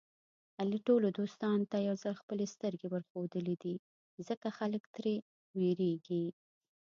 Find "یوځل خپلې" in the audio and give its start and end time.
1.87-2.45